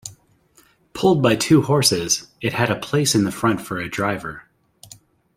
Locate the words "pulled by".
0.93-1.35